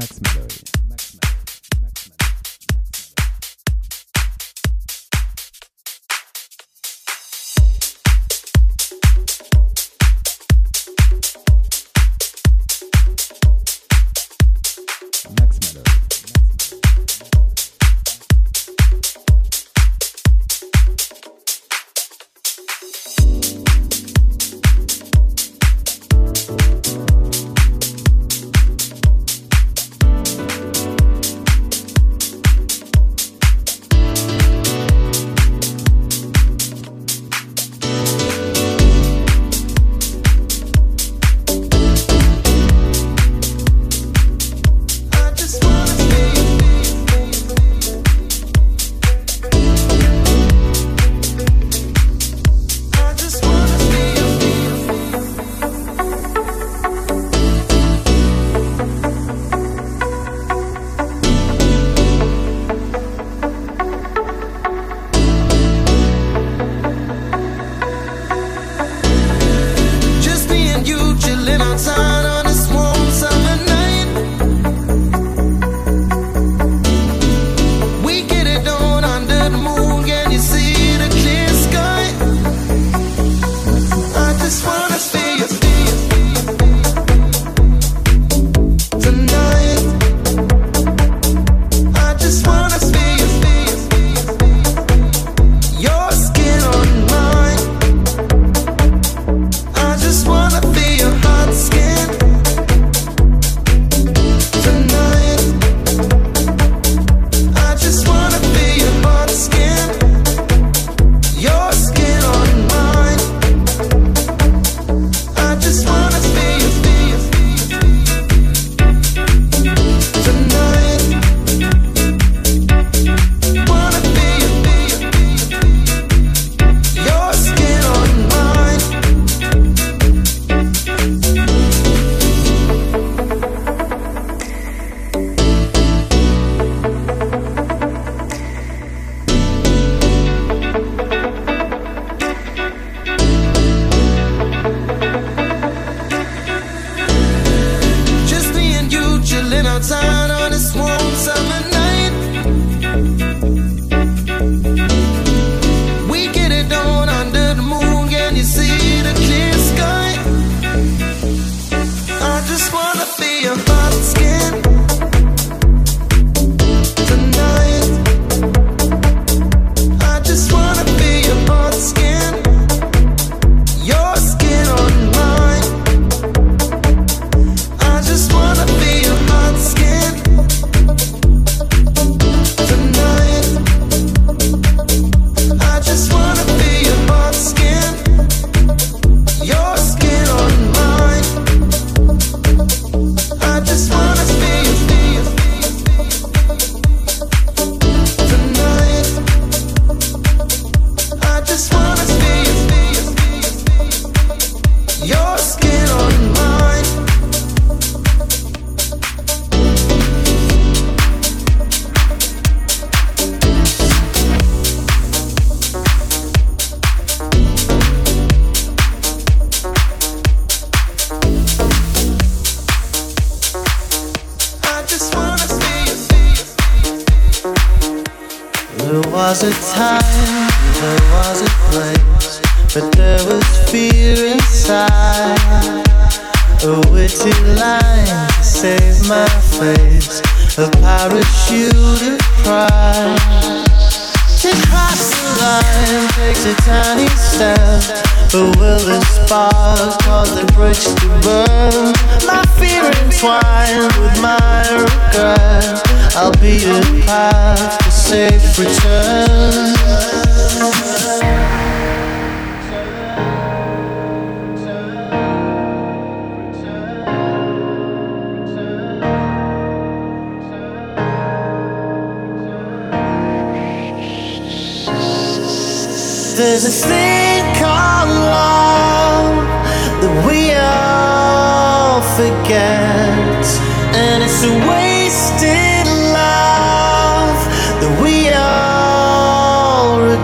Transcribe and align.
Sit 0.00 0.37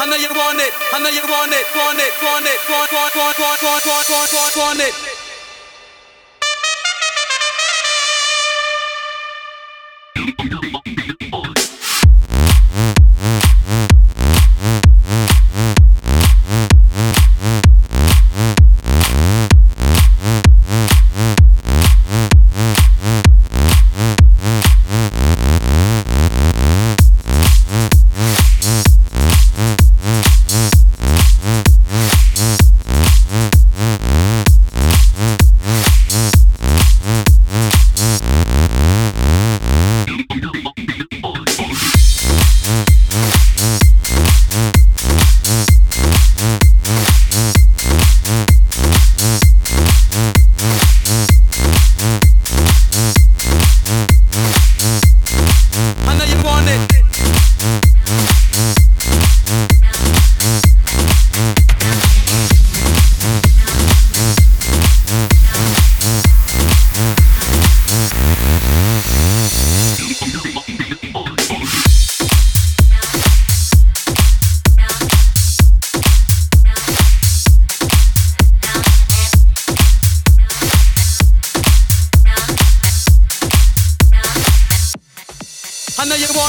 I 0.00 0.06
know 0.06 0.16
you 0.16 0.32
want 0.32 0.56
it, 0.56 0.72
I 0.94 0.98
know 1.04 1.12
you 1.12 1.20
want 1.28 1.52
it, 1.52 1.66
want 1.76 2.00
it, 2.00 2.12
want 2.24 2.46
it. 2.48 2.49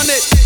on 0.01 0.09
it. 0.09 0.40